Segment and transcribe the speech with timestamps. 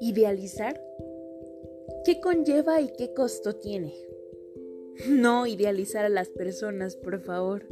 [0.00, 0.80] ¿Idealizar?
[2.04, 3.94] ¿Qué conlleva y qué costo tiene?
[5.08, 7.66] No idealizar a las personas, por favor.